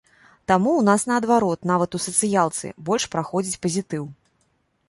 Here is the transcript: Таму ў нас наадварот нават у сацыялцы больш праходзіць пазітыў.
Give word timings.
Таму 0.51 0.71
ў 0.75 0.81
нас 0.87 1.01
наадварот 1.11 1.69
нават 1.71 1.89
у 1.97 2.01
сацыялцы 2.07 2.73
больш 2.91 3.03
праходзіць 3.15 3.61
пазітыў. 3.67 4.03